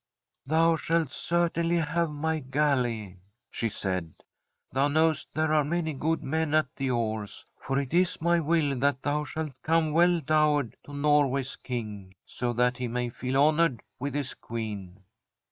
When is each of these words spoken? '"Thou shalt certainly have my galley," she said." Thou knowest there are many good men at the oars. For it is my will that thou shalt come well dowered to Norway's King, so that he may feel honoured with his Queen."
'"Thou 0.47 0.77
shalt 0.77 1.11
certainly 1.11 1.75
have 1.75 2.09
my 2.09 2.39
galley," 2.39 3.19
she 3.51 3.69
said." 3.69 4.15
Thou 4.73 4.87
knowest 4.87 5.29
there 5.35 5.53
are 5.53 5.63
many 5.63 5.93
good 5.93 6.23
men 6.23 6.55
at 6.55 6.75
the 6.75 6.89
oars. 6.89 7.45
For 7.59 7.77
it 7.77 7.93
is 7.93 8.19
my 8.19 8.39
will 8.39 8.75
that 8.79 9.03
thou 9.03 9.25
shalt 9.25 9.51
come 9.61 9.91
well 9.91 10.19
dowered 10.19 10.75
to 10.85 10.93
Norway's 10.95 11.55
King, 11.55 12.15
so 12.25 12.51
that 12.53 12.77
he 12.77 12.87
may 12.87 13.09
feel 13.09 13.37
honoured 13.37 13.83
with 13.99 14.15
his 14.15 14.33
Queen." 14.33 15.03